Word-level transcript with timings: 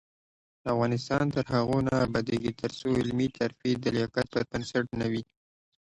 افغانستان 0.73 1.23
تر 1.35 1.45
هغو 1.55 1.77
نه 1.87 1.93
ابادیږي، 2.07 2.51
ترڅو 2.61 2.87
علمي 2.99 3.27
ترفیع 3.39 3.75
د 3.79 3.85
لیاقت 3.95 4.25
پر 4.33 4.43
بنسټ 4.49 4.85
نه 4.99 5.07
وي. 5.11 5.23